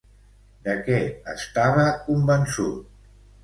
De 0.67 0.75
què 0.87 0.95
estava 1.35 1.87
convençut? 2.09 3.09